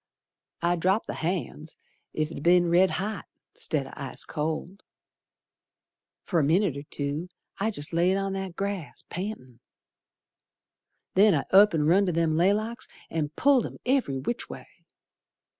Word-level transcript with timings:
I 0.63 0.77
dropped 0.77 1.05
the 1.05 1.13
hand's 1.13 1.77
ef 2.17 2.31
it'd 2.31 2.41
be'n 2.41 2.71
red 2.71 2.89
hot 2.89 3.25
'Stead 3.53 3.85
o' 3.85 3.91
ice 3.93 4.23
cold. 4.23 4.81
Fer 6.25 6.39
a 6.39 6.43
minit 6.43 6.75
or 6.75 6.81
two 6.81 7.29
I 7.59 7.69
jest 7.69 7.93
laid 7.93 8.17
on 8.17 8.33
that 8.33 8.55
grass 8.55 9.03
Pantin'. 9.11 9.59
Then 11.13 11.35
I 11.35 11.43
up 11.51 11.75
and 11.75 11.87
run 11.87 12.07
to 12.07 12.11
them 12.11 12.33
laylocks 12.35 12.87
An' 13.11 13.29
pulled 13.35 13.67
'em 13.67 13.77
every 13.85 14.17
which 14.17 14.49
way. 14.49 14.65